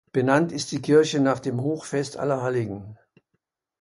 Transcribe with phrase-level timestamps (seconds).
[0.11, 2.97] Benannt ist die Kirche nach dem Hochfest Allerheiligen.